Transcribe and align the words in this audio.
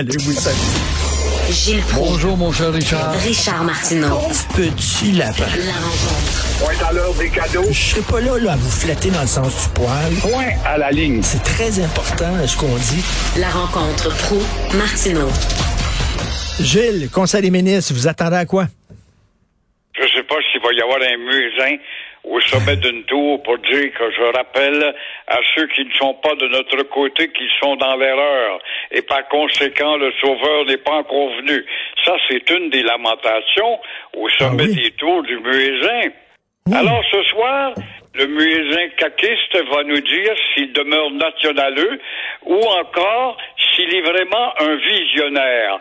Allez, 0.00 0.16
oui, 0.28 0.34
salut. 0.34 0.56
Gilles 1.50 1.82
Proulx. 1.82 2.10
Bonjour, 2.10 2.36
mon 2.36 2.52
cher 2.52 2.72
Richard. 2.72 3.14
Richard 3.14 3.64
Martineau. 3.64 4.20
Petit 4.54 5.10
lapin. 5.10 5.42
La 5.66 5.72
rencontre. 5.72 6.58
Point 6.60 6.88
à 6.88 6.92
l'heure 6.92 7.14
des 7.14 7.28
cadeaux. 7.28 7.64
Je 7.68 7.72
serai 7.72 8.02
pas 8.02 8.20
là, 8.20 8.38
là 8.38 8.52
à 8.52 8.56
vous 8.56 8.70
flatter 8.70 9.10
dans 9.10 9.22
le 9.22 9.26
sens 9.26 9.64
du 9.64 9.68
poil. 9.74 10.14
Point 10.22 10.52
à 10.64 10.78
la 10.78 10.92
ligne. 10.92 11.20
C'est 11.24 11.42
très 11.42 11.80
important, 11.82 12.46
ce 12.46 12.56
qu'on 12.56 12.76
dit. 12.76 13.04
La 13.40 13.48
rencontre 13.48 14.16
pro 14.18 14.38
martineau 14.76 15.28
Gilles, 16.60 17.10
Conseil 17.10 17.42
des 17.42 17.50
ministres, 17.50 17.92
vous 17.92 18.06
attendez 18.06 18.36
à 18.36 18.46
quoi? 18.46 18.68
Je 19.96 20.02
ne 20.04 20.08
sais 20.10 20.22
pas 20.28 20.36
s'il 20.52 20.60
va 20.62 20.72
y 20.74 20.80
avoir 20.80 20.98
un 21.02 21.16
musin 21.16 21.76
au 22.30 22.40
sommet 22.40 22.76
d'une 22.76 23.04
tour 23.04 23.42
pour 23.42 23.58
dire 23.58 23.92
que 23.98 24.10
je 24.10 24.36
rappelle 24.36 24.94
à 25.26 25.38
ceux 25.54 25.66
qui 25.68 25.84
ne 25.84 25.92
sont 25.92 26.14
pas 26.14 26.34
de 26.34 26.46
notre 26.48 26.82
côté 26.84 27.28
qu'ils 27.32 27.50
sont 27.60 27.76
dans 27.76 27.96
l'erreur 27.96 28.60
et 28.90 29.02
par 29.02 29.26
conséquent 29.28 29.96
le 29.96 30.12
sauveur 30.20 30.64
n'est 30.66 30.76
pas 30.78 30.96
encore 30.96 31.30
venu. 31.36 31.64
Ça, 32.04 32.14
c'est 32.28 32.48
une 32.50 32.70
des 32.70 32.82
lamentations 32.82 33.80
au 34.16 34.28
sommet 34.30 34.64
Ah 34.66 34.70
oui? 34.70 34.82
des 34.82 34.90
tours 34.92 35.22
du 35.22 35.38
muezzin. 35.38 36.10
Alors 36.74 37.02
ce 37.10 37.22
soir, 37.24 37.72
le 38.14 38.26
muezzin 38.26 38.88
caquiste 38.98 39.56
va 39.72 39.82
nous 39.84 40.00
dire 40.00 40.34
s'il 40.52 40.72
demeure 40.72 41.10
nationaleux 41.12 41.98
ou 42.44 42.56
encore 42.56 43.38
s'il 43.56 43.94
est 43.94 44.02
vraiment 44.02 44.52
un 44.60 44.76
visionnaire. 44.76 45.80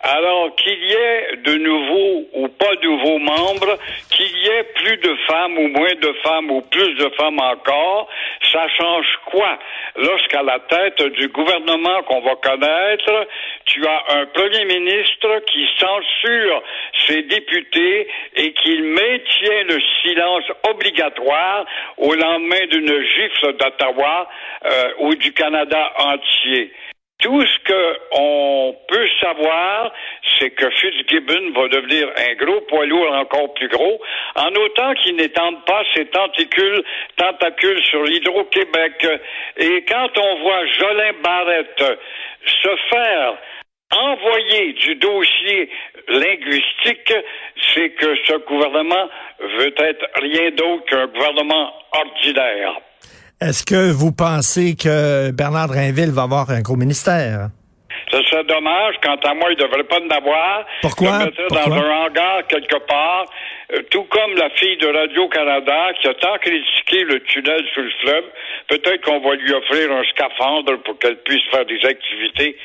Alors 0.00 0.54
qu'il 0.54 0.78
y 0.78 0.92
ait 0.92 1.36
de 1.44 1.54
nouveaux 1.56 2.28
ou 2.34 2.48
pas 2.48 2.74
de 2.76 2.86
nouveaux 2.86 3.18
membres, 3.18 3.76
qu'il 4.10 4.38
y 4.38 4.48
ait 4.48 4.62
plus 4.74 4.96
de 4.96 5.14
femmes 5.26 5.58
ou 5.58 5.68
moins 5.68 5.94
de 6.00 6.12
femmes 6.22 6.50
ou 6.52 6.60
plus 6.62 6.94
de 6.94 7.08
femmes 7.16 7.40
encore, 7.40 8.08
ça 8.52 8.68
change 8.78 9.06
quoi? 9.26 9.58
Lorsqu'à 9.96 10.42
la 10.42 10.60
tête 10.60 11.02
du 11.14 11.28
gouvernement 11.28 12.02
qu'on 12.04 12.20
va 12.20 12.36
connaître, 12.36 13.26
tu 13.64 13.84
as 13.86 14.20
un 14.20 14.26
premier 14.26 14.64
ministre 14.66 15.42
qui 15.50 15.66
censure 15.78 16.62
ses 17.08 17.22
députés 17.22 18.06
et 18.36 18.52
qui 18.52 18.80
maintient 18.80 19.64
le 19.64 19.80
silence 20.02 20.44
obligatoire 20.70 21.66
au 21.96 22.14
lendemain 22.14 22.66
d'une 22.70 23.02
gifle 23.02 23.56
d'Ottawa 23.56 24.28
euh, 24.64 24.92
ou 25.00 25.14
du 25.16 25.32
Canada 25.32 25.92
entier. 25.98 26.72
Tout 27.20 27.44
ce 27.44 27.58
qu'on 27.66 28.76
peut 28.86 29.08
savoir, 29.20 29.92
c'est 30.38 30.50
que 30.50 30.70
Fitzgibbon 30.70 31.50
va 31.52 31.66
devenir 31.66 32.08
un 32.16 32.34
gros 32.34 32.60
poids 32.60 32.86
lourd 32.86 33.12
encore 33.12 33.52
plus 33.54 33.66
gros, 33.66 34.00
en 34.36 34.54
autant 34.54 34.94
qu'il 34.94 35.16
n'étende 35.16 35.64
pas 35.64 35.82
ses 35.94 36.06
tentacules, 36.06 36.84
tentacules 37.16 37.82
sur 37.82 38.04
l'Hydro-Québec. 38.04 39.04
Et 39.56 39.84
quand 39.88 40.16
on 40.16 40.42
voit 40.42 40.64
Jolin 40.66 41.12
Barrette 41.20 41.98
se 42.46 42.76
faire 42.88 43.36
envoyer 43.90 44.74
du 44.74 44.94
dossier 44.96 45.70
linguistique, 46.06 47.14
c'est 47.74 47.90
que 47.90 48.14
ce 48.26 48.34
gouvernement 48.46 49.08
veut 49.40 49.74
être 49.76 50.06
rien 50.20 50.50
d'autre 50.50 50.84
qu'un 50.84 51.06
gouvernement 51.08 51.72
ordinaire. 51.92 52.80
Est-ce 53.40 53.64
que 53.64 53.92
vous 53.92 54.10
pensez 54.10 54.74
que 54.74 55.30
Bernard 55.30 55.68
Drinville 55.68 56.10
va 56.10 56.22
avoir 56.22 56.50
un 56.50 56.60
gros 56.60 56.74
ministère? 56.74 57.50
Ce 58.10 58.20
serait 58.24 58.42
dommage. 58.42 58.96
Quant 59.00 59.14
à 59.14 59.34
moi, 59.34 59.52
il 59.52 59.56
ne 59.56 59.62
devrait 59.62 59.84
pas 59.84 60.00
en 60.00 60.10
avoir. 60.10 60.66
Pourquoi? 60.82 61.20
Pourquoi? 61.48 61.64
dans 61.64 61.72
un 61.72 62.06
hangar 62.06 62.46
quelque 62.48 62.78
part, 62.88 63.26
euh, 63.72 63.82
tout 63.92 64.02
comme 64.10 64.34
la 64.34 64.50
fille 64.50 64.76
de 64.78 64.88
Radio-Canada 64.88 65.92
qui 66.00 66.08
a 66.08 66.14
tant 66.14 66.36
critiqué 66.38 67.04
le 67.04 67.20
tunnel 67.20 67.62
sous 67.74 67.82
le 67.82 67.90
fleuve. 68.02 68.24
Peut-être 68.68 69.04
qu'on 69.04 69.20
va 69.20 69.36
lui 69.36 69.52
offrir 69.52 69.92
un 69.92 70.02
scaphandre 70.10 70.82
pour 70.82 70.98
qu'elle 70.98 71.18
puisse 71.18 71.44
faire 71.52 71.64
des 71.64 71.84
activités 71.84 72.56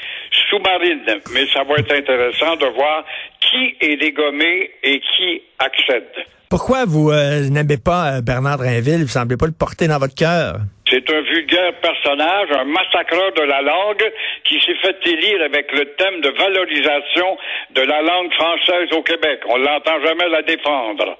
sous-marines. 0.49 1.05
Mais 1.35 1.45
ça 1.53 1.63
va 1.63 1.75
être 1.75 1.93
intéressant 1.93 2.55
de 2.55 2.65
voir 2.65 3.05
qui 3.41 3.75
est 3.79 3.97
dégommé 3.97 4.71
et 4.81 4.99
qui 4.99 5.43
accède. 5.59 6.25
Pourquoi 6.53 6.85
vous 6.85 7.09
euh, 7.09 7.49
n'aimez 7.49 7.81
pas 7.83 8.01
euh, 8.13 8.21
Bernard 8.21 8.59
Drinville? 8.59 9.01
Vous 9.01 9.07
semblez 9.07 9.37
pas 9.37 9.47
le 9.47 9.57
porter 9.57 9.87
dans 9.87 9.97
votre 9.97 10.13
cœur. 10.13 10.61
C'est 10.87 11.01
un 11.09 11.21
vulgaire 11.21 11.73
personnage, 11.81 12.49
un 12.53 12.65
massacreur 12.65 13.33
de 13.33 13.41
la 13.41 13.63
langue 13.63 14.05
qui 14.45 14.61
s'est 14.61 14.77
fait 14.85 14.95
élire 15.03 15.41
avec 15.41 15.71
le 15.71 15.85
thème 15.97 16.21
de 16.21 16.29
valorisation 16.29 17.37
de 17.73 17.81
la 17.81 18.03
langue 18.03 18.31
française 18.33 18.87
au 18.93 19.01
Québec. 19.01 19.39
On 19.49 19.57
l'entend 19.57 19.99
jamais 20.05 20.29
la 20.29 20.43
défendre. 20.43 21.17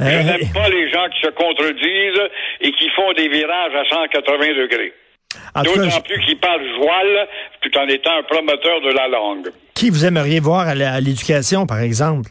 Je 0.00 0.04
Euh, 0.06 0.22
n'aime 0.22 0.52
pas 0.54 0.70
les 0.70 0.90
gens 0.90 1.04
qui 1.12 1.20
se 1.20 1.30
contredisent 1.32 2.30
et 2.62 2.72
qui 2.72 2.88
font 2.96 3.12
des 3.12 3.28
virages 3.28 3.74
à 3.76 3.84
180 3.94 4.38
degrés. 4.56 4.94
D'autant 5.64 6.00
plus 6.00 6.20
qu'ils 6.24 6.40
parlent 6.40 6.66
joual 6.80 7.28
tout 7.60 7.76
en 7.76 7.86
étant 7.88 8.16
un 8.16 8.22
promoteur 8.22 8.80
de 8.80 8.92
la 8.96 9.06
langue. 9.06 9.50
qui 9.74 9.90
vous 9.90 10.06
aimeriez 10.06 10.40
voir 10.40 10.66
à 10.66 11.00
l'éducation, 11.02 11.66
par 11.66 11.80
exemple? 11.80 12.30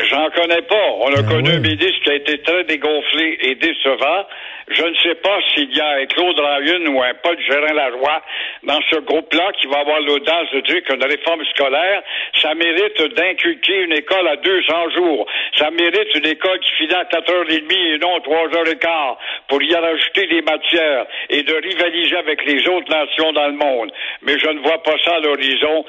J'en 0.00 0.28
connais 0.30 0.62
pas. 0.62 0.88
On 1.00 1.12
a 1.14 1.22
Ben 1.22 1.28
connu 1.28 1.50
oui. 1.50 1.56
un 1.56 1.60
ministre 1.60 2.02
qui 2.02 2.10
a 2.10 2.14
été 2.14 2.38
très 2.42 2.64
dégonflé 2.64 3.38
et 3.42 3.54
décevant. 3.54 4.26
Je 4.66 4.82
ne 4.82 4.94
sais 4.96 5.14
pas 5.16 5.38
s'il 5.52 5.72
y 5.76 5.80
a 5.80 5.88
un 6.00 6.06
Claude 6.06 6.40
Ryan 6.40 6.86
ou 6.86 7.00
un 7.02 7.14
Paul 7.22 7.36
Gérin-Lajoie 7.48 8.22
dans 8.64 8.80
ce 8.90 8.96
groupe-là 8.96 9.52
qui 9.60 9.66
va 9.68 9.80
avoir 9.80 10.00
l'audace 10.00 10.50
de 10.54 10.60
dire 10.60 10.82
qu'une 10.82 11.04
réforme 11.04 11.44
scolaire, 11.54 12.02
ça 12.40 12.54
mérite 12.54 13.00
d'inculquer 13.14 13.82
une 13.82 13.92
école 13.92 14.26
à 14.26 14.36
200 14.36 14.90
jours. 14.96 15.26
Ça 15.58 15.70
mérite 15.70 16.14
une 16.14 16.26
école 16.26 16.58
qui 16.60 16.72
finit 16.72 16.94
à 16.94 17.04
4h30 17.04 17.94
et 17.94 17.98
non 17.98 18.18
3h15 18.18 19.16
pour 19.48 19.62
y 19.62 19.74
rajouter 19.74 20.26
des 20.26 20.42
matières 20.42 21.06
et 21.30 21.42
de 21.42 21.54
rivaliser 21.54 22.16
avec 22.16 22.44
les 22.46 22.66
autres 22.68 22.90
nations 22.90 23.32
dans 23.32 23.46
le 23.46 23.52
monde. 23.56 23.92
Mais 24.22 24.38
je 24.38 24.48
ne 24.48 24.58
vois 24.60 24.82
pas 24.82 24.96
ça 25.04 25.16
à 25.16 25.20
l'horizon. 25.20 25.84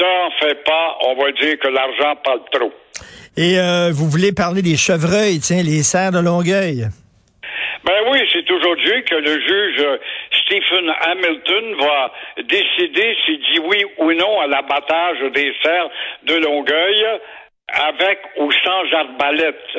T'en 0.00 0.30
fais 0.40 0.54
pas, 0.54 0.96
on 1.04 1.14
va 1.14 1.30
dire 1.32 1.58
que 1.58 1.68
l'argent 1.68 2.16
parle 2.24 2.40
trop. 2.50 2.72
Et 3.36 3.58
euh, 3.58 3.90
vous 3.92 4.08
voulez 4.08 4.32
parler 4.32 4.62
des 4.62 4.76
chevreuils, 4.76 5.40
tiens, 5.40 5.62
les 5.62 5.82
serres 5.82 6.12
de 6.12 6.20
Longueuil? 6.20 6.88
Ben 7.84 8.00
oui, 8.10 8.18
c'est 8.32 8.50
aujourd'hui 8.50 9.04
que 9.04 9.16
le 9.16 9.40
juge 9.40 9.84
euh, 9.84 9.98
Stephen 10.32 10.90
Hamilton 11.02 11.74
va 11.80 12.12
décider 12.38 13.14
s'il 13.24 13.40
dit 13.40 13.60
oui 13.62 13.84
ou 13.98 14.10
non 14.14 14.40
à 14.40 14.46
l'abattage 14.46 15.18
des 15.34 15.52
cerfs 15.62 15.90
de 16.22 16.36
Longueuil 16.36 17.04
avec 17.68 18.20
ou 18.38 18.50
sans 18.64 18.96
arbalète. 18.96 19.78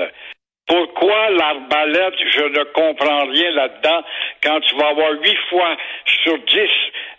Pourquoi 0.68 1.32
l'arbalète, 1.32 2.14
je 2.32 2.44
ne 2.44 2.64
comprends 2.74 3.26
rien 3.26 3.52
là-dedans, 3.52 4.04
quand 4.44 4.60
tu 4.62 4.76
vas 4.76 4.90
avoir 4.90 5.12
huit 5.14 5.38
fois 5.50 5.76
sur 6.24 6.38
dix 6.46 6.70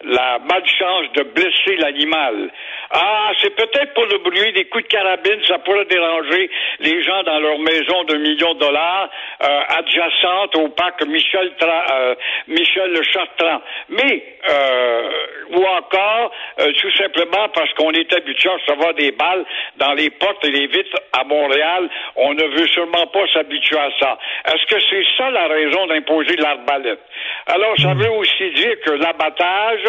la 0.05 0.39
malchance 0.41 1.13
de 1.15 1.23
blesser 1.23 1.77
l'animal. 1.79 2.51
Ah, 2.91 3.31
c'est 3.41 3.55
peut-être 3.55 3.95
pour 3.95 4.07
le 4.07 4.19
bruit 4.19 4.53
des 4.53 4.65
coups 4.67 4.85
de 4.85 4.89
carabine, 4.89 5.43
ça 5.47 5.59
pourrait 5.59 5.85
déranger 5.87 6.51
les 6.81 7.03
gens 7.03 7.23
dans 7.23 7.39
leur 7.39 7.59
maison 7.59 8.05
de 8.05 8.17
millions 8.17 8.55
de 8.55 8.59
dollars 8.61 9.09
euh, 9.43 9.61
adjacente 9.79 10.57
au 10.57 10.69
parc 10.71 11.03
Michel 11.07 11.53
Tra- 11.59 11.87
euh, 11.93 12.15
Michel 12.49 12.93
le 12.93 13.03
Chartrand. 13.03 13.63
Mais 13.89 14.25
euh, 14.51 15.11
ou 15.51 15.65
encore 15.65 16.33
euh, 16.61 16.73
tout 16.81 16.91
simplement 16.97 17.49
parce 17.55 17.73
qu'on 17.75 17.93
est 17.93 18.13
habitué 18.13 18.49
à 18.51 18.55
recevoir 18.55 18.95
des 18.95 19.13
balles 19.13 19.45
dans 19.77 19.93
les 19.95 20.11
portes 20.11 20.45
et 20.45 20.51
les 20.51 20.67
vitres 20.67 20.99
à 21.13 21.25
Montréal, 21.25 21.89
on 22.17 22.35
ne 22.35 22.45
veut 22.45 22.67
sûrement 22.69 23.07
pas 23.07 23.27
s'habituer 23.33 23.79
à 23.79 23.91
ça. 24.01 24.19
Est-ce 24.47 24.67
que 24.67 24.81
c'est 24.91 25.05
ça 25.17 25.31
la 25.31 25.47
raison 25.47 25.87
d'imposer 25.87 26.37
l'arbalète? 26.37 27.01
Alors, 27.47 27.75
ça 27.79 27.95
veut 27.95 28.11
aussi 28.11 28.51
dire 28.53 28.81
que 28.85 28.91
l'abattage, 28.91 29.85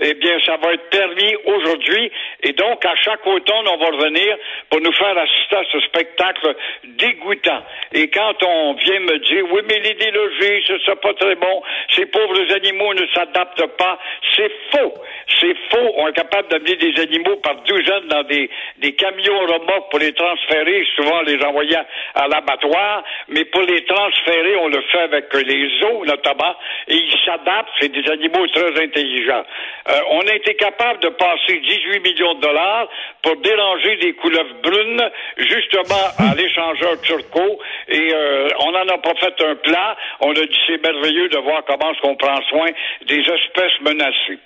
eh 0.00 0.14
bien, 0.14 0.38
ça 0.44 0.56
va 0.56 0.72
être 0.72 0.90
permis 0.90 1.36
aujourd'hui. 1.44 2.10
Et 2.42 2.52
donc, 2.52 2.84
à 2.84 2.94
chaque 2.96 3.26
automne, 3.26 3.68
on 3.68 3.76
va 3.76 3.86
revenir 3.86 4.36
pour 4.70 4.80
nous 4.80 4.92
faire 4.92 5.16
assister 5.16 5.56
à 5.56 5.64
ce 5.70 5.80
spectacle 5.80 6.54
dégoûtant. 6.84 7.62
Et 7.92 8.08
quand 8.08 8.42
on 8.42 8.74
vient 8.74 9.00
me 9.00 9.18
dire, 9.18 9.44
oui, 9.52 9.62
mais 9.68 9.78
les 9.80 9.94
délogés, 9.94 10.62
ce 10.66 10.78
sera 10.78 10.96
pas 10.96 11.14
très 11.14 11.36
bon, 11.36 11.62
ces 11.94 12.06
pauvres 12.06 12.54
animaux 12.54 12.94
ne 12.94 13.06
s'adaptent 13.14 13.76
pas, 13.78 13.98
c'est 14.34 14.50
faux. 14.72 14.94
C'est 15.40 15.56
faux. 15.70 15.92
On 15.96 16.08
est 16.08 16.12
capable 16.12 16.48
d'amener 16.48 16.76
des 16.76 17.00
animaux 17.00 17.36
par 17.36 17.56
douzaines 17.62 18.08
dans 18.08 18.22
des, 18.24 18.50
des 18.78 18.92
camions 18.94 19.40
remorques 19.40 19.90
pour 19.90 19.98
les 19.98 20.12
transférer, 20.12 20.86
souvent 20.96 21.22
les 21.22 21.42
envoyer 21.44 21.76
à, 22.14 22.28
l'abattoir, 22.28 23.04
mais 23.28 23.44
pour 23.44 23.62
les 23.62 23.84
transférer, 23.84 24.56
on 24.56 24.68
le 24.68 24.80
fait 24.92 25.00
avec 25.00 25.32
les 25.34 25.84
os, 25.84 26.06
notamment, 26.06 26.56
et 26.88 26.95
ils 26.98 27.18
s'adaptent. 27.24 27.70
C'est 27.80 27.92
des 27.92 28.08
animaux 28.10 28.46
très 28.48 28.82
intelligents. 28.82 29.44
Euh, 29.88 30.00
on 30.10 30.20
a 30.20 30.34
été 30.34 30.54
capable 30.54 31.00
de 31.00 31.08
passer 31.08 31.58
18 31.58 32.00
millions 32.00 32.34
de 32.34 32.40
dollars 32.40 32.88
pour 33.22 33.36
déranger 33.36 33.96
des 33.96 34.12
couleuvres 34.14 34.54
brunes, 34.62 35.10
justement 35.36 36.06
à 36.18 36.34
l'échangeur 36.34 37.00
turco, 37.02 37.60
et 37.88 38.10
euh, 38.12 38.48
on 38.60 38.72
n'en 38.72 38.88
a 38.88 38.98
pas 38.98 39.14
fait 39.14 39.40
un 39.42 39.54
plat. 39.56 39.96
On 40.20 40.30
a 40.30 40.34
dit 40.46 40.58
c'est 40.66 40.82
merveilleux 40.82 41.28
de 41.28 41.38
voir 41.38 41.62
comment 41.66 41.92
est-ce 41.92 42.00
qu'on 42.00 42.16
prend 42.16 42.40
soin 42.48 42.68
des 43.06 43.20
espèces 43.20 43.80
menacées. 43.80 44.38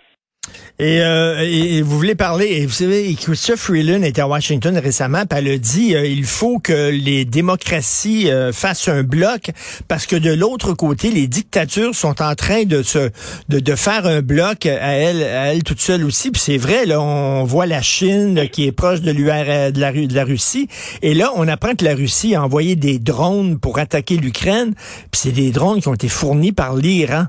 Et, 0.78 1.02
euh, 1.02 1.40
et 1.42 1.82
vous 1.82 1.94
voulez 1.94 2.14
parler, 2.14 2.46
et 2.46 2.64
vous 2.64 2.72
savez, 2.72 3.14
Chrystia 3.14 3.54
Freeland 3.56 4.02
était 4.02 4.22
à 4.22 4.26
Washington 4.26 4.78
récemment, 4.78 5.24
elle 5.30 5.48
a 5.48 5.58
dit 5.58 5.94
euh, 5.94 6.06
il 6.06 6.24
faut 6.24 6.58
que 6.58 6.88
les 6.88 7.26
démocraties 7.26 8.30
euh, 8.30 8.50
fassent 8.50 8.88
un 8.88 9.02
bloc 9.02 9.50
parce 9.88 10.06
que 10.06 10.16
de 10.16 10.32
l'autre 10.32 10.72
côté, 10.72 11.10
les 11.10 11.26
dictatures 11.26 11.94
sont 11.94 12.22
en 12.22 12.34
train 12.34 12.64
de 12.64 12.82
se 12.82 13.10
de, 13.50 13.60
de 13.60 13.74
faire 13.74 14.06
un 14.06 14.22
bloc 14.22 14.64
à 14.64 14.92
elle, 14.92 15.22
à 15.22 15.52
elle 15.52 15.64
toute 15.64 15.80
seule 15.80 16.02
aussi. 16.02 16.30
Puis 16.30 16.40
c'est 16.42 16.56
vrai, 16.56 16.86
là, 16.86 16.98
on 16.98 17.44
voit 17.44 17.66
la 17.66 17.82
Chine 17.82 18.48
qui 18.50 18.66
est 18.66 18.72
proche 18.72 19.02
de 19.02 19.10
l'UR 19.10 19.72
de 19.72 19.80
la, 19.80 19.92
de 19.92 20.14
la 20.14 20.24
Russie, 20.24 20.66
et 21.02 21.12
là, 21.12 21.30
on 21.36 21.46
apprend 21.46 21.74
que 21.74 21.84
la 21.84 21.94
Russie 21.94 22.34
a 22.34 22.42
envoyé 22.42 22.74
des 22.74 22.98
drones 22.98 23.58
pour 23.58 23.78
attaquer 23.78 24.16
l'Ukraine, 24.16 24.72
puis 25.10 25.20
c'est 25.20 25.32
des 25.32 25.50
drones 25.50 25.82
qui 25.82 25.88
ont 25.88 25.94
été 25.94 26.08
fournis 26.08 26.52
par 26.52 26.74
l'Iran. 26.74 27.26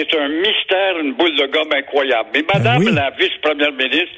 C'est 0.00 0.18
un 0.18 0.28
mystère, 0.28 0.98
une 0.98 1.12
boule 1.12 1.36
de 1.36 1.46
gomme 1.46 1.72
incroyable. 1.76 2.30
Mais 2.32 2.42
Madame 2.54 2.78
oui. 2.78 2.94
la 2.94 3.10
vice-première 3.10 3.72
ministre, 3.72 4.14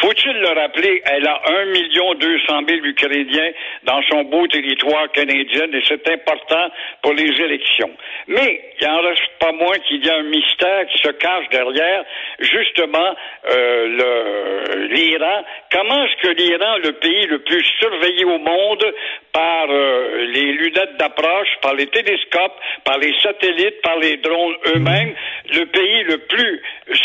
faut-il 0.00 0.32
le 0.32 0.48
rappeler, 0.48 1.02
elle 1.06 1.26
a 1.26 1.40
un 1.46 1.64
million 1.66 2.14
deux 2.14 2.38
cent 2.46 2.62
mille 2.62 2.84
Ukrainiens 2.86 3.50
dans 3.84 4.02
son 4.10 4.24
beau 4.24 4.46
territoire 4.46 5.10
canadien 5.12 5.66
et 5.72 5.82
c'est 5.86 6.08
important 6.10 6.68
pour 7.02 7.14
les 7.14 7.30
élections. 7.42 7.90
Mais 8.28 8.62
il 8.80 8.86
en 8.88 9.00
reste 9.00 9.28
pas 9.40 9.52
moins 9.52 9.78
qu'il 9.86 10.04
y 10.04 10.10
a 10.10 10.16
un 10.16 10.22
mystère 10.22 10.86
qui 10.88 10.98
se 10.98 11.12
cache 11.12 11.48
derrière 11.50 12.04
justement 12.40 13.14
euh, 13.50 14.88
l'Iran. 14.90 15.44
Comment 15.72 16.04
est-ce 16.04 16.28
que 16.28 16.34
l'Iran, 16.34 16.76
le 16.84 16.92
pays 16.92 17.26
le 17.26 17.38
plus 17.40 17.64
surveillé 17.78 18.24
au 18.24 18.38
monde 18.38 18.84
par 19.32 19.66
euh, 19.70 20.26
les 20.26 20.52
lunettes 20.52 20.96
d'approche, 20.98 21.48
par 21.62 21.74
les 21.74 21.86
télescopes, 21.86 22.58
par 22.84 22.98
les 22.98 23.14
satellites, 23.22 23.80
par 23.82 23.98
les 23.98 24.16
drones 24.18 24.56
eux-mêmes, 24.74 25.14
le 25.54 25.66
pays 25.66 26.02
le 26.04 26.18
plus 26.18 26.62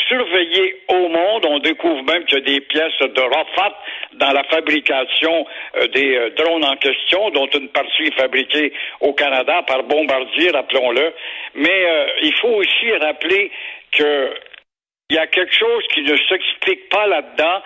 surveillé 0.07 0.75
au 0.87 1.07
monde, 1.07 1.45
on 1.45 1.59
découvre 1.59 2.03
même 2.03 2.23
qu'il 2.25 2.39
y 2.39 2.41
a 2.41 2.45
des 2.45 2.61
pièces 2.61 2.99
de 2.99 3.21
Rafat 3.21 3.77
dans 4.13 4.31
la 4.31 4.43
fabrication 4.45 5.45
euh, 5.77 5.87
des 5.87 6.15
euh, 6.15 6.29
drones 6.31 6.65
en 6.65 6.75
question, 6.77 7.29
dont 7.31 7.47
une 7.47 7.69
partie 7.69 8.03
est 8.03 8.19
fabriquée 8.19 8.73
au 8.99 9.13
Canada 9.13 9.63
par 9.67 9.83
Bombardier, 9.83 10.51
rappelons-le. 10.51 11.13
Mais 11.55 11.85
euh, 11.85 12.05
il 12.23 12.33
faut 12.35 12.55
aussi 12.55 12.91
rappeler 13.01 13.51
que 13.91 14.33
il 15.11 15.15
y 15.15 15.17
a 15.17 15.27
quelque 15.27 15.53
chose 15.53 15.83
qui 15.93 16.03
ne 16.03 16.15
s'explique 16.29 16.87
pas 16.87 17.05
là-dedans. 17.05 17.61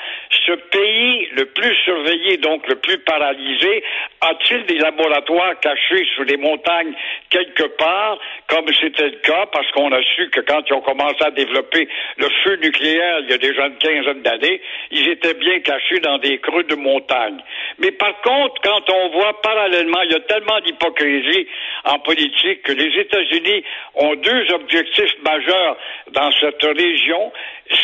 Ce 0.48 0.54
pays 0.54 1.30
le 1.34 1.46
plus 1.46 1.76
surveillé, 1.84 2.38
donc 2.38 2.68
le 2.68 2.74
plus 2.78 2.98
paralysé, 2.98 3.84
a-t-il 4.22 4.66
des 4.66 4.80
laboratoires 4.80 5.60
cachés 5.60 6.08
sous 6.16 6.24
les 6.24 6.38
montagnes 6.38 6.96
quelque 7.30 7.68
part, 7.78 8.18
comme 8.48 8.66
c'était 8.82 9.10
le 9.10 9.20
cas, 9.22 9.46
parce 9.52 9.70
qu'on 9.74 9.92
a 9.92 10.02
su 10.16 10.28
que 10.32 10.40
quand 10.40 10.64
ils 10.68 10.74
ont 10.74 10.82
commencé 10.82 11.24
à 11.24 11.30
développer 11.30 11.88
le 12.18 12.28
feu 12.44 12.56
nucléaire 12.64 13.20
il 13.20 13.30
y 13.30 13.34
a 13.34 13.38
déjà 13.38 13.68
une 13.68 13.78
quinzaine 13.78 14.24
d'années, 14.24 14.60
ils 14.90 15.08
étaient 15.10 15.36
bien 15.36 15.60
cachés 15.60 16.00
dans 16.00 16.18
des 16.18 16.40
creux 16.40 16.64
de 16.64 16.76
montagne. 16.76 17.38
Mais 17.78 17.92
par 17.92 18.22
contre, 18.22 18.60
quand 18.64 18.90
on 18.90 19.10
voit 19.10 19.40
parallèlement, 19.44 20.02
il 20.02 20.14
y 20.14 20.16
a 20.16 20.20
tellement 20.22 20.60
d'hypocrisie 20.62 21.48
en 21.84 22.00
politique 22.00 22.64
que 22.64 22.72
les 22.72 23.00
États-Unis 23.02 23.64
ont 23.94 24.16
deux 24.16 24.52
objectifs 24.52 25.16
majeurs 25.24 25.78
dans 26.12 26.32
cette 26.32 26.64
région 26.64 27.32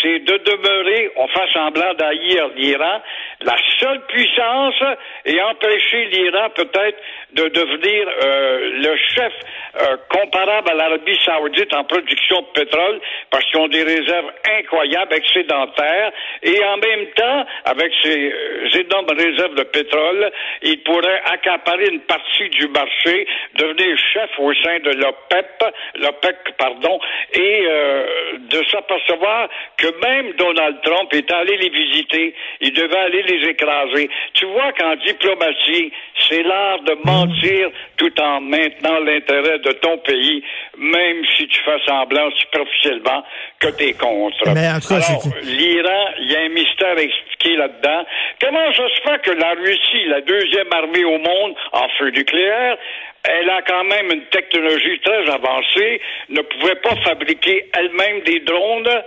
c'est 0.02 0.20
de 0.20 0.38
demeurer, 0.38 1.12
on 1.16 1.28
fait 1.28 1.52
semblant 1.54 1.94
d'haïr 1.96 2.50
l'Iran, 2.56 3.02
la 3.42 3.56
seule 3.80 4.02
puissance 4.08 4.84
et 5.26 5.42
empêcher 5.42 6.06
l'Iran 6.06 6.50
peut-être 6.56 6.98
de 7.34 7.48
devenir 7.48 8.08
euh, 8.24 8.70
le 8.84 8.98
chef 9.16 9.34
euh, 9.80 9.98
comparable 10.10 10.70
à 10.70 10.74
l'Arabie 10.74 11.18
saoudite 11.24 11.74
en 11.74 11.84
production 11.86 12.42
de 12.42 12.62
pétrole 12.62 13.00
parce 13.30 13.46
qu'ils 13.46 13.60
ont 13.60 13.68
des 13.70 13.84
réserves 13.84 14.32
incroyables, 14.60 15.14
excédentaires, 15.14 16.12
et 16.44 16.64
en 16.66 16.78
même 16.78 17.06
temps, 17.16 17.46
avec 17.66 17.92
ces 18.04 18.32
euh, 18.32 18.80
énormes 18.80 19.18
réserves 19.18 19.56
de 19.56 19.64
pétrole, 19.64 20.32
ils 20.62 20.82
pourraient 20.84 21.22
accaparer 21.26 21.88
une 21.88 22.02
partie 22.02 22.50
du 22.50 22.68
marché, 22.68 23.28
devenir 23.56 23.98
chef 24.14 24.30
au 24.40 24.54
sein 24.56 24.80
de 24.80 24.92
l'OPEP, 24.92 25.64
l'OPEC, 25.96 26.36
pardon, 26.58 27.00
et 27.34 27.66
euh, 27.66 28.06
de 28.50 28.64
s'apercevoir 28.70 29.41
que 29.78 29.88
même 30.02 30.34
Donald 30.34 30.78
Trump 30.84 31.14
est 31.14 31.32
allé 31.32 31.58
les 31.58 31.70
visiter, 31.70 32.34
il 32.62 32.74
devait 32.74 32.98
aller 32.98 33.24
les 33.24 33.50
écraser. 33.50 34.10
Tu 34.34 34.46
vois 34.46 34.72
qu'en 34.74 34.96
diplomatie, 34.96 35.92
c'est 36.30 36.44
l'art 36.44 36.82
de 36.82 36.98
mentir 37.04 37.70
tout 37.98 38.20
en 38.22 38.42
maintenant 38.42 39.00
l'intérêt 39.00 39.60
de 39.60 39.72
ton 39.74 39.98
pays, 40.00 40.44
même 40.78 41.24
si 41.36 41.48
tu 41.48 41.60
fais 41.64 41.80
semblant 41.86 42.30
superficiellement 42.32 43.24
que 43.60 43.68
tu 43.70 43.84
es 43.86 43.94
contre. 43.94 44.54
Mais 44.54 44.70
en 44.70 44.80
tout 44.80 44.90
cas, 44.90 45.02
Alors, 45.08 45.24
l'Iran, 45.44 46.06
il 46.20 46.32
y 46.32 46.36
a 46.36 46.40
un 46.42 46.50
mystère 46.50 46.98
à 46.98 47.02
expliquer 47.02 47.56
là-dedans. 47.56 48.06
Comment 48.40 48.74
ça 48.74 48.84
se 48.90 49.02
fait 49.02 49.22
que 49.22 49.32
la 49.32 49.52
Russie, 49.52 50.06
la 50.08 50.22
deuxième 50.22 50.72
armée 50.72 51.04
au 51.04 51.18
monde 51.18 51.56
en 51.74 51.88
feu 51.98 52.10
nucléaire, 52.10 52.78
elle 53.24 53.50
a 53.50 53.62
quand 53.62 53.84
même 53.84 54.12
une 54.12 54.26
technologie 54.26 55.00
très 55.04 55.30
avancée, 55.30 56.02
ne 56.30 56.42
pouvait 56.42 56.76
pas 56.76 56.96
fabriquer 57.04 57.70
elle-même 57.78 58.22
des 58.22 58.40
drones? 58.40 59.04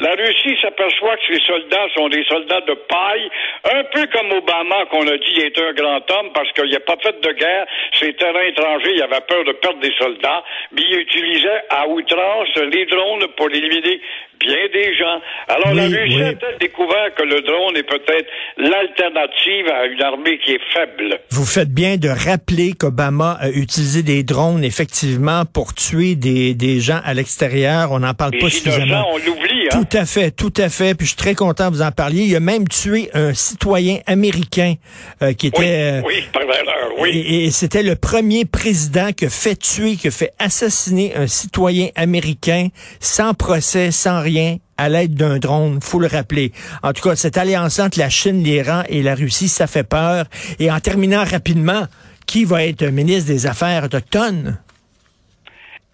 La 0.00 0.12
Russie 0.12 0.56
s'aperçoit 0.62 1.16
que 1.16 1.34
ses 1.34 1.44
soldats 1.44 1.88
sont 1.96 2.08
des 2.08 2.22
soldats 2.26 2.60
de 2.60 2.74
paille, 2.74 3.28
un 3.64 3.82
peu 3.82 4.06
comme 4.12 4.30
Obama 4.30 4.86
qu'on 4.92 5.04
a 5.08 5.16
dit 5.18 5.40
est 5.40 5.58
un 5.58 5.72
grand 5.72 6.08
homme 6.12 6.30
parce 6.32 6.52
qu'il 6.52 6.70
n'a 6.70 6.78
pas 6.78 6.96
fait 7.02 7.20
de 7.20 7.32
guerre, 7.32 7.66
ses 7.94 8.12
terrains 8.14 8.44
étrangers, 8.44 8.94
il 8.94 9.02
avait 9.02 9.20
peur 9.26 9.42
de 9.42 9.50
perdre 9.54 9.80
des 9.80 9.92
soldats, 9.98 10.44
mais 10.70 10.82
il 10.88 11.00
utilisait 11.00 11.62
à 11.70 11.88
outrance 11.88 12.54
les 12.54 12.86
drones 12.86 13.26
pour 13.36 13.50
éliminer 13.50 14.00
bien 14.48 14.64
des 14.72 14.90
gens. 14.96 15.18
Alors 15.48 15.74
la 15.74 15.86
Oui, 15.86 15.96
Russie 15.96 16.16
oui. 16.16 16.22
a-t-elle 16.22 16.58
découvert 16.58 17.08
que 17.16 17.22
le 17.22 17.40
drone 17.42 17.76
est 17.76 17.82
peut-être 17.94 18.28
l'alternative 18.56 19.66
à 19.68 19.86
une 19.86 20.02
armée 20.02 20.38
qui 20.44 20.52
est 20.52 20.60
faible? 20.72 21.18
Vous 21.30 21.44
faites 21.44 21.72
bien 21.72 21.96
de 21.96 22.08
rappeler 22.08 22.72
qu'Obama 22.72 23.36
a 23.40 23.50
utilisé 23.50 24.02
des 24.02 24.22
drones, 24.22 24.64
effectivement, 24.64 25.44
pour 25.44 25.74
tuer 25.74 26.14
des, 26.14 26.54
des 26.54 26.80
gens 26.80 27.00
à 27.04 27.14
l'extérieur. 27.14 27.92
On 27.92 28.00
n'en 28.00 28.14
parle 28.14 28.32
pas 28.38 28.48
suffisamment. 28.50 29.04
on 29.12 29.18
l'oublie, 29.18 29.68
hein? 29.72 29.80
Tout 29.84 29.96
à 29.96 30.06
fait, 30.06 30.30
tout 30.30 30.52
à 30.56 30.68
fait. 30.68 30.94
Puis 30.94 31.06
je 31.06 31.10
suis 31.12 31.16
très 31.18 31.34
content 31.34 31.68
que 31.68 31.74
vous 31.74 31.82
en 31.82 31.92
parliez. 31.92 32.22
Il 32.24 32.36
a 32.36 32.40
même 32.40 32.66
tué 32.68 33.10
un 33.14 33.34
citoyen 33.34 33.98
américain 34.06 34.74
euh, 35.22 35.32
qui 35.34 35.50
Oui, 35.56 35.64
était... 35.64 35.98
euh, 35.98 36.02
oui, 36.06 36.24
par 36.32 36.42
erreur, 36.42 36.90
oui. 36.98 37.10
Et, 37.10 37.44
et 37.46 37.50
c'était 37.50 37.82
le 37.82 37.96
premier 37.96 38.44
président 38.44 39.12
qui 39.12 39.26
a 39.26 39.30
fait 39.30 39.56
tuer, 39.56 39.96
qui 39.96 40.08
a 40.08 40.10
fait 40.10 40.32
assassiner 40.38 41.14
un 41.14 41.26
citoyen 41.26 41.88
américain 41.96 42.68
sans 43.00 43.34
procès, 43.34 43.90
sans 43.90 44.20
rien, 44.20 44.37
à 44.76 44.88
l'aide 44.88 45.14
d'un 45.14 45.38
drone, 45.38 45.80
faut 45.82 45.98
le 45.98 46.06
rappeler. 46.06 46.52
En 46.82 46.92
tout 46.92 47.02
cas, 47.08 47.16
cette 47.16 47.36
alliance 47.36 47.78
entre 47.80 47.98
la 47.98 48.08
Chine, 48.08 48.42
l'Iran 48.44 48.82
et 48.88 49.02
la 49.02 49.14
Russie, 49.14 49.48
ça 49.48 49.66
fait 49.66 49.88
peur. 49.88 50.24
Et 50.58 50.70
en 50.70 50.80
terminant 50.80 51.24
rapidement, 51.24 51.86
qui 52.26 52.44
va 52.44 52.64
être 52.64 52.84
ministre 52.84 53.28
des 53.32 53.46
Affaires 53.46 53.84
autochtones? 53.84 54.58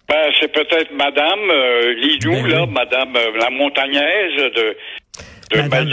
Ben, 0.07 0.29
c'est 0.39 0.51
peut-être 0.51 0.91
Madame 0.95 1.39
euh, 1.49 1.93
Lidou, 1.95 2.31
Ben 2.31 2.47
là. 2.47 2.65
Madame 2.67 3.15
euh, 3.15 3.37
la 3.39 3.49
montagnaise 3.49 4.35
de, 4.37 4.75
de 5.55 5.61
Madame- 5.61 5.89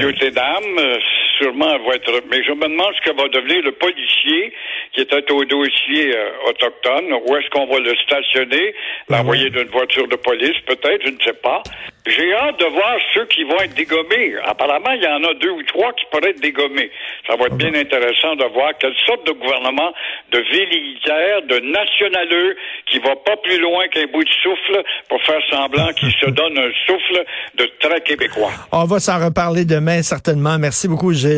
sûrement, 1.42 1.74
elle 1.74 1.86
va 1.86 1.94
être... 1.96 2.12
Mais 2.30 2.42
je 2.44 2.52
me 2.52 2.68
demande 2.68 2.94
ce 2.96 3.10
que 3.10 3.16
va 3.16 3.28
devenir 3.28 3.62
le 3.62 3.72
policier 3.72 4.52
qui 4.92 5.00
était 5.00 5.30
au 5.32 5.44
dossier 5.44 6.14
euh, 6.14 6.48
autochtone. 6.48 7.12
Où 7.26 7.36
est-ce 7.36 7.48
qu'on 7.50 7.66
va 7.66 7.80
le 7.80 7.94
stationner? 7.96 8.74
L'envoyer 9.08 9.50
d'une 9.50 9.68
voiture 9.68 10.06
de 10.08 10.16
police, 10.16 10.58
peut-être, 10.66 11.02
je 11.04 11.10
ne 11.10 11.20
sais 11.22 11.38
pas. 11.42 11.62
J'ai 12.06 12.34
hâte 12.34 12.58
de 12.58 12.66
voir 12.66 12.96
ceux 13.14 13.26
qui 13.26 13.44
vont 13.44 13.60
être 13.60 13.74
dégommés. 13.74 14.34
Apparemment, 14.44 14.90
il 14.90 15.02
y 15.02 15.06
en 15.06 15.22
a 15.22 15.34
deux 15.34 15.50
ou 15.50 15.62
trois 15.62 15.92
qui 15.92 16.04
pourraient 16.10 16.30
être 16.30 16.40
dégommés. 16.40 16.90
Ça 17.28 17.36
va 17.36 17.46
être 17.46 17.56
bien 17.56 17.72
intéressant 17.74 18.34
de 18.34 18.44
voir 18.52 18.72
quelle 18.78 18.94
sorte 19.06 19.24
de 19.26 19.32
gouvernement 19.32 19.92
de 20.32 20.38
militaire, 20.38 21.42
de 21.42 21.60
nationaleux, 21.60 22.56
qui 22.90 22.98
va 22.98 23.14
pas 23.24 23.36
plus 23.36 23.58
loin 23.60 23.86
qu'un 23.88 24.06
bout 24.12 24.24
de 24.24 24.30
souffle 24.42 24.82
pour 25.08 25.22
faire 25.22 25.40
semblant 25.50 25.92
qu'il 25.96 26.10
se 26.12 26.30
donne 26.30 26.58
un 26.58 26.70
souffle 26.86 27.24
de 27.54 27.70
très 27.78 28.00
québécois. 28.00 28.50
On 28.72 28.84
va 28.84 28.98
s'en 28.98 29.24
reparler 29.24 29.64
demain, 29.64 30.02
certainement. 30.02 30.58
Merci 30.58 30.88
beaucoup, 30.88 31.12
Gilles. 31.12 31.31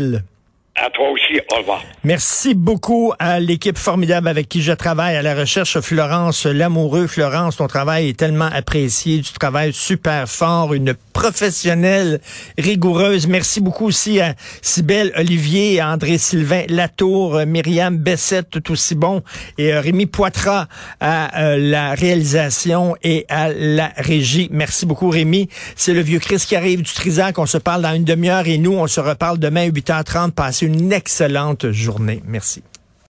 À 0.77 0.91
toi 0.91 1.09
aussi, 1.11 1.41
au 1.53 1.57
revoir. 1.59 1.83
Merci 2.03 2.55
beaucoup 2.55 3.13
à 3.21 3.39
l'équipe 3.39 3.79
formidable 3.79 4.27
avec 4.27 4.49
qui 4.49 4.61
je 4.61 4.73
travaille 4.73 5.15
à 5.15 5.23
la 5.23 5.35
recherche, 5.37 5.79
Florence 5.79 6.47
Lamoureux. 6.47 7.07
Florence, 7.07 7.59
ton 7.59 7.69
travail 7.69 8.09
est 8.09 8.19
tellement 8.19 8.49
apprécié, 8.53 9.23
tu 9.23 9.33
travailles 9.35 9.73
super 9.73 10.29
fort, 10.29 10.75
une 10.75 10.95
professionnelle 11.15 12.21
rigoureuse. 12.59 13.27
Merci 13.27 13.63
beaucoup 13.63 13.87
aussi 13.87 14.21
à 14.21 14.35
Cybelle 14.61 15.13
Olivier, 15.17 15.81
à 15.81 15.89
André-Sylvain 15.91 16.65
Latour, 16.69 17.37
euh, 17.37 17.47
Myriam 17.47 17.97
Bessette, 17.97 18.51
tout 18.51 18.73
aussi 18.73 18.95
bon, 18.95 19.23
et 19.57 19.73
euh, 19.73 19.81
Rémi 19.81 20.05
Poitras 20.05 20.67
à 21.01 21.41
euh, 21.41 21.57
la 21.57 21.95
réalisation 21.95 22.97
et 23.03 23.25
à 23.31 23.51
la 23.51 23.93
régie. 23.97 24.49
Merci 24.53 24.85
beaucoup, 24.85 25.09
Rémi. 25.09 25.49
C'est 25.77 25.95
le 25.95 26.03
vieux 26.03 26.19
Chris 26.19 26.43
qui 26.47 26.57
arrive 26.57 26.83
du 26.83 26.93
Trisac. 26.93 27.39
On 27.39 27.47
se 27.47 27.59
parle 27.59 27.83
dans 27.83 27.95
une 27.95 28.05
demi-heure 28.05 28.47
et 28.47 28.59
nous, 28.59 28.73
on 28.73 28.87
se 28.87 29.01
reparle 29.01 29.39
demain 29.39 29.69
à 29.69 29.71
8h30. 29.71 30.33
Passez 30.33 30.67
une 30.67 30.93
excellente 30.93 31.71
journée. 31.71 32.23
Merci. 32.27 32.63